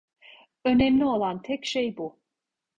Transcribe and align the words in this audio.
Önemli 0.65 1.05
olan 1.05 1.41
tek 1.41 1.65
şey 1.65 1.97
bu. 1.97 2.19